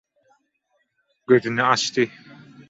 Gözüni 1.27 1.63
açdy. 1.63 2.09